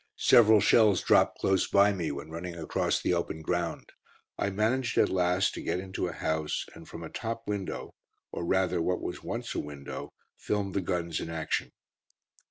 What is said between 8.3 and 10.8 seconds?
or rather what was once a window, filmed